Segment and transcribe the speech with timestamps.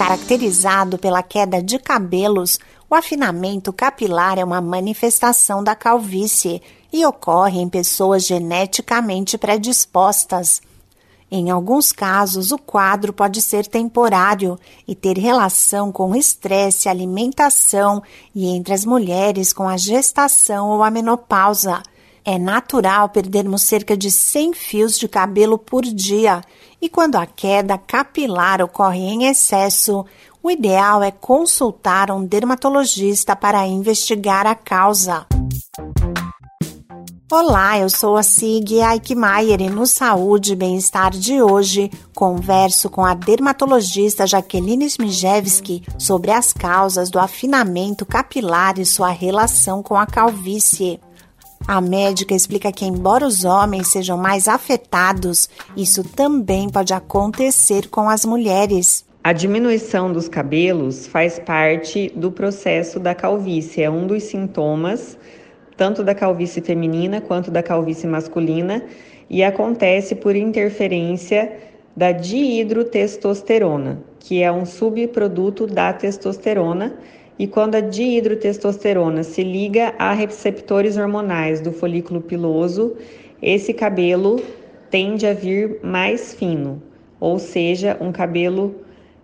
[0.00, 2.58] Caracterizado pela queda de cabelos,
[2.88, 10.62] o afinamento capilar é uma manifestação da calvície e ocorre em pessoas geneticamente predispostas.
[11.30, 14.58] Em alguns casos, o quadro pode ser temporário
[14.88, 18.02] e ter relação com estresse, alimentação
[18.34, 21.82] e entre as mulheres com a gestação ou a menopausa.
[22.24, 26.42] É natural perdermos cerca de 100 fios de cabelo por dia
[26.80, 30.04] e quando a queda capilar ocorre em excesso,
[30.42, 35.26] o ideal é consultar um dermatologista para investigar a causa.
[37.32, 43.04] Olá, eu sou a Sig Aikmaier e no Saúde e Bem-Estar de hoje converso com
[43.04, 50.06] a dermatologista Jaqueline Smijewski sobre as causas do afinamento capilar e sua relação com a
[50.06, 50.98] calvície.
[51.66, 58.08] A médica explica que, embora os homens sejam mais afetados, isso também pode acontecer com
[58.08, 59.04] as mulheres.
[59.22, 65.18] A diminuição dos cabelos faz parte do processo da calvície, é um dos sintomas
[65.80, 68.84] tanto da calvície feminina quanto da calvície masculina,
[69.30, 71.56] e acontece por interferência
[71.96, 76.98] da dihidrotestosterona, que é um subproduto da testosterona,
[77.40, 82.94] e quando a dihidrotestosterona se liga a receptores hormonais do folículo piloso,
[83.40, 84.42] esse cabelo
[84.90, 86.82] tende a vir mais fino,
[87.18, 88.74] ou seja, um cabelo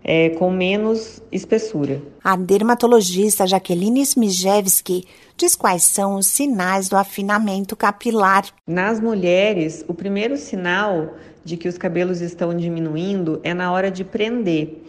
[0.03, 2.01] é, com menos espessura.
[2.23, 5.05] A dermatologista Jaqueline Smijewski
[5.37, 8.45] diz quais são os sinais do afinamento capilar.
[8.65, 11.13] Nas mulheres, o primeiro sinal
[11.45, 14.81] de que os cabelos estão diminuindo é na hora de prender.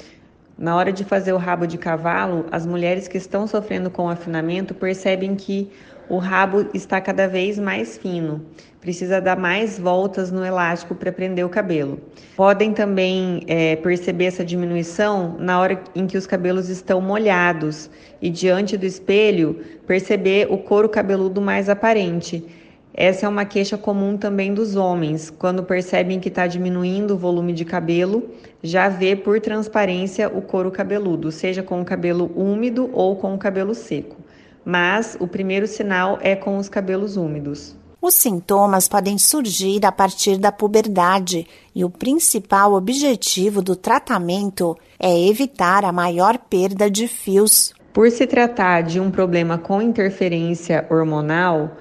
[0.59, 4.75] Na hora de fazer o rabo de cavalo, as mulheres que estão sofrendo com afinamento
[4.75, 5.71] percebem que
[6.09, 8.45] o rabo está cada vez mais fino.
[8.81, 12.01] Precisa dar mais voltas no elástico para prender o cabelo.
[12.35, 17.89] Podem também é, perceber essa diminuição na hora em que os cabelos estão molhados
[18.21, 22.45] e diante do espelho perceber o couro cabeludo mais aparente.
[23.01, 27.53] Essa é uma queixa comum também dos homens, quando percebem que está diminuindo o volume
[27.53, 28.29] de cabelo,
[28.61, 33.39] já vê por transparência o couro cabeludo, seja com o cabelo úmido ou com o
[33.39, 34.17] cabelo seco
[34.69, 37.75] mas o primeiro sinal é com os cabelos úmidos.
[38.03, 45.27] Os sintomas podem surgir a partir da puberdade e o principal objetivo do tratamento é
[45.27, 47.73] evitar a maior perda de fios.
[47.95, 51.79] Por se tratar de um problema com interferência hormonal,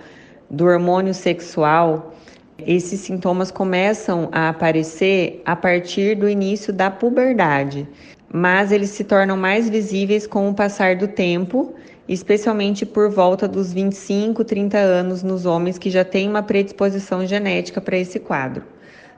[0.49, 2.15] do hormônio sexual,
[2.59, 7.87] esses sintomas começam a aparecer a partir do início da puberdade,
[8.33, 11.75] mas eles se tornam mais visíveis com o passar do tempo
[12.07, 17.81] especialmente por volta dos 25, 30 anos nos homens que já têm uma predisposição genética
[17.81, 18.63] para esse quadro.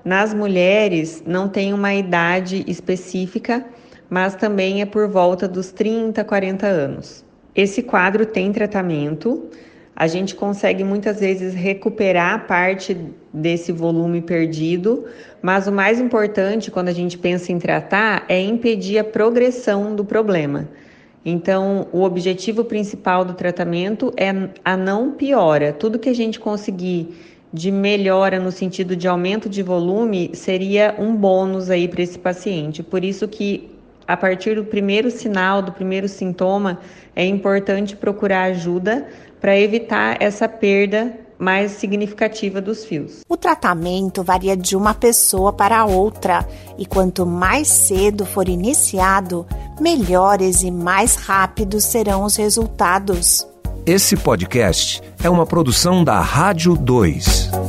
[0.03, 3.63] Nas mulheres, não tem uma idade específica,
[4.09, 7.23] mas também é por volta dos 30, 40 anos.
[7.53, 9.49] Esse quadro tem tratamento,
[9.99, 12.97] a gente consegue muitas vezes recuperar parte
[13.33, 15.03] desse volume perdido,
[15.41, 20.05] mas o mais importante quando a gente pensa em tratar é impedir a progressão do
[20.05, 20.69] problema.
[21.25, 24.31] Então, o objetivo principal do tratamento é
[24.63, 25.73] a não piora.
[25.73, 27.13] Tudo que a gente conseguir
[27.51, 32.81] de melhora no sentido de aumento de volume seria um bônus aí para esse paciente.
[32.81, 33.69] Por isso que
[34.09, 36.79] a partir do primeiro sinal, do primeiro sintoma,
[37.15, 39.07] é importante procurar ajuda
[39.39, 43.19] para evitar essa perda mais significativa dos fios.
[43.29, 46.43] O tratamento varia de uma pessoa para outra
[46.75, 49.45] e quanto mais cedo for iniciado,
[49.79, 53.47] melhores e mais rápidos serão os resultados.
[53.85, 57.68] Esse podcast é uma produção da Rádio 2.